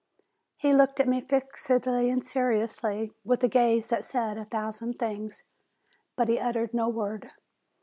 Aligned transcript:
He 0.57 0.73
looked 0.73 0.99
at 0.99 1.07
me 1.07 1.21
fixedly 1.21 2.09
and 2.09 2.25
seriously, 2.25 3.13
with 3.23 3.43
a 3.43 3.47
gaze 3.47 3.89
that 3.89 4.03
said 4.03 4.35
a 4.35 4.45
thousand 4.45 4.97
things, 4.97 5.43
but 6.15 6.27
he 6.27 6.39
uttered 6.39 6.73
no 6.73 6.89
word. 6.89 7.29